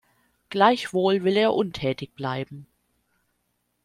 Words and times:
Gleichwohl 0.49 1.23
will 1.23 1.37
er 1.37 1.53
untätig 1.53 2.15
bleiben. 2.15 2.65